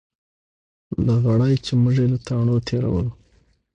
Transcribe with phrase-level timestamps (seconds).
[1.05, 3.11] لغړی چې موږ یې له تاڼو تېرولو.